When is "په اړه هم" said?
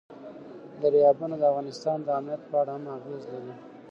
2.49-2.83